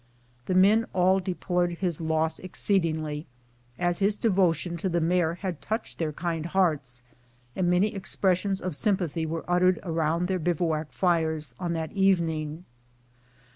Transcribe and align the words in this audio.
The 0.47 0.55
men 0.55 0.87
all 0.93 1.19
de 1.19 1.35
plored 1.35 1.77
his 1.77 2.01
loss 2.01 2.39
exceedingly, 2.39 3.27
as 3.77 3.99
his 3.99 4.17
devotion 4.17 4.75
to 4.77 4.89
the 4.89 4.99
mare 4.99 5.35
had 5.35 5.61
touched 5.61 5.99
their 5.99 6.11
kind 6.11 6.43
hearts, 6.47 7.03
and 7.55 7.69
many 7.69 7.93
expressions 7.93 8.61
of 8.61 8.75
sympathy 8.75 9.27
were 9.27 9.45
uttered 9.47 9.79
around 9.83 10.25
their 10.27 10.39
bivouac 10.39 10.91
fires 10.91 11.53
on 11.59 11.73
that 11.73 11.91
evening. 11.91 12.65